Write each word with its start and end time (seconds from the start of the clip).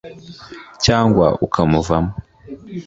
cyangwa 0.83 1.27
ukamuvamo 1.45 2.13